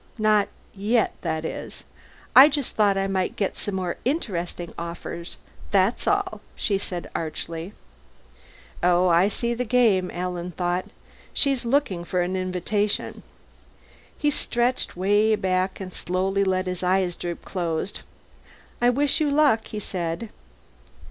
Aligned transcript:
Not 0.17 0.47
yet, 0.73 1.13
that 1.21 1.45
is. 1.45 1.83
I 2.35 2.49
just 2.49 2.75
thought 2.75 2.97
I 2.97 3.05
might 3.05 3.35
get 3.35 3.55
some 3.55 3.75
more 3.75 3.97
interesting 4.03 4.73
offers, 4.75 5.37
that's 5.69 6.07
all," 6.07 6.41
she 6.55 6.79
said 6.79 7.07
archly. 7.13 7.73
Oh, 8.81 9.09
I 9.09 9.27
see 9.27 9.53
the 9.53 9.63
game, 9.63 10.09
Alan 10.11 10.53
thought. 10.53 10.85
She's 11.35 11.65
looking 11.65 12.03
for 12.03 12.23
an 12.23 12.35
invitation. 12.35 13.21
He 14.17 14.31
stretched 14.31 14.97
way 14.97 15.35
back 15.35 15.79
and 15.79 15.93
slowly 15.93 16.43
let 16.43 16.65
his 16.65 16.81
eyes 16.81 17.15
droop 17.15 17.45
closed. 17.45 18.01
"I 18.81 18.89
wish 18.89 19.21
you 19.21 19.29
luck," 19.29 19.67
he 19.67 19.79
said. 19.79 20.29